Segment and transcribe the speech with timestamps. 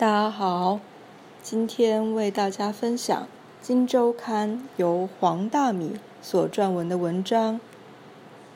[0.00, 0.80] 大家好，
[1.42, 3.22] 今天为大家分享
[3.60, 7.56] 《金周刊》由黄大米所撰文的文章，《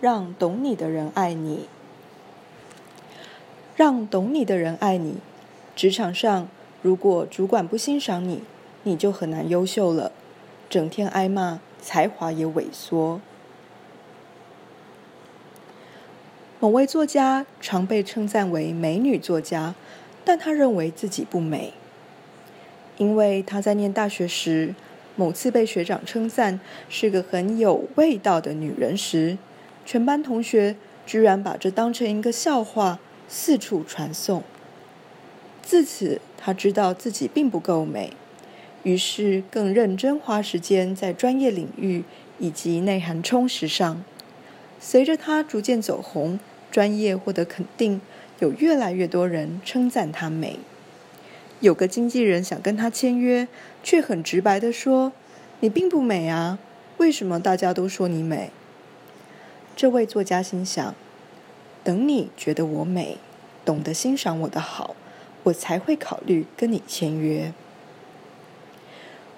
[0.01, 1.57] 让懂你的人爱你》。
[3.77, 5.19] 让懂你的人爱你。
[5.77, 6.49] 职场上，
[6.81, 8.43] 如果主管不欣赏你，
[8.85, 10.13] 你就很难优秀了。
[10.71, 13.21] 整天挨骂，才华也萎缩。
[16.59, 19.75] 某位作家常被称赞为美女作家。
[20.25, 21.75] 但他认为自己不美，
[22.97, 24.75] 因为他在念大学时，
[25.17, 29.37] 某次被学长称赞是个很有味道的女人时，
[29.85, 32.99] 全班同学居然把这当成一个笑话，
[33.29, 34.43] 四处传颂。
[35.63, 38.13] 自此，他知道自己并不够美，
[38.83, 42.05] 于是更认真花时间在专业领域
[42.39, 44.03] 以及内涵充实上。
[44.81, 46.39] 随着他逐渐走红，
[46.75, 48.01] 专业获得肯定。
[48.41, 50.59] 有越来越多人称赞她美。
[51.61, 53.47] 有个经纪人想跟她签约，
[53.85, 55.13] 却很直白的说
[55.61, 56.59] ：“你并不美啊，
[56.97, 58.51] 为什么大家都说你美？”
[59.77, 60.97] 这位作家心想
[61.85, 63.19] ：“等你觉得我美，
[63.65, 64.97] 懂得欣赏我的好，
[65.45, 67.53] 我才会考虑跟你签约。”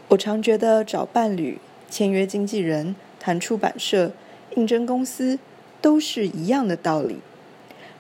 [0.09, 1.59] 我常觉得找伴侣、
[1.91, 4.13] 签约经纪人、谈出版社、
[4.57, 5.39] 应征公司，
[5.81, 7.19] 都是一样的道理。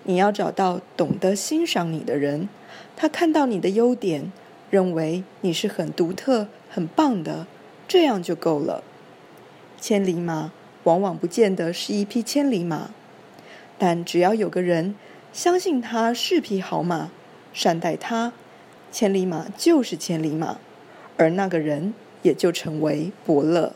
[0.04, 2.48] 你要找到懂得欣赏你的人，
[2.96, 4.32] 他看到你的优点，
[4.70, 7.46] 认为你是很独特、很棒的，
[7.88, 8.84] 这样就够了。
[9.80, 10.52] 千里马
[10.84, 12.90] 往往不见得是一匹千里马，
[13.78, 14.94] 但只要有个人
[15.32, 17.10] 相信他是匹好马，
[17.52, 18.32] 善待他，
[18.92, 20.58] 千里马就是千里马，
[21.16, 23.74] 而那个人也就成为伯乐。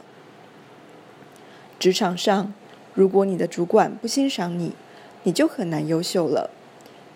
[1.78, 2.54] 职场上，
[2.94, 4.72] 如果你的主管不欣赏你，
[5.22, 6.50] 你就很难优秀了，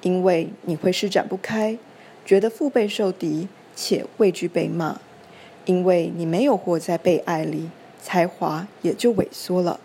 [0.02, 1.76] 因为你会施展不开，
[2.24, 5.00] 觉得腹背受敌，且畏惧被骂，
[5.64, 9.80] 因为你没有活在被爱里，才华也就萎缩了。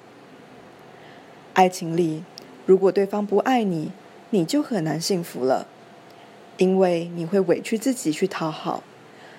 [1.53, 2.24] 爱情里，
[2.66, 3.92] 如果对方不爱你，
[4.30, 5.68] 你就很难幸福了，
[6.58, 8.84] 因为你会委屈自己去讨好，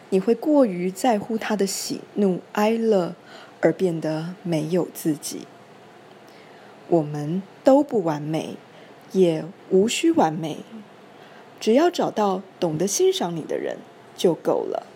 [0.08, 3.14] 你会过于在乎他的喜怒哀乐，
[3.60, 5.46] 而变得没有自己。
[6.90, 8.56] 我们都不完美。
[9.12, 10.58] 也无需完美，
[11.58, 13.78] 只要找到懂得欣赏你的人
[14.16, 14.86] 就够了。